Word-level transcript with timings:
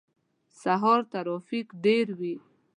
سهار 0.61 0.99
ترافیک 1.13 1.67
ډیر 1.83 2.07
وی 2.19 2.35